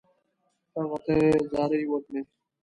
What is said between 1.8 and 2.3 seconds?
وکړې.